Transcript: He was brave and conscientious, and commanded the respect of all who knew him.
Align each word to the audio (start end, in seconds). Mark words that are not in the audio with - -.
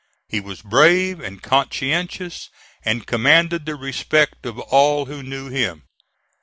He 0.27 0.39
was 0.39 0.63
brave 0.63 1.19
and 1.19 1.43
conscientious, 1.43 2.49
and 2.83 3.05
commanded 3.05 3.67
the 3.67 3.75
respect 3.75 4.47
of 4.47 4.57
all 4.57 5.05
who 5.05 5.21
knew 5.21 5.49
him. 5.49 5.83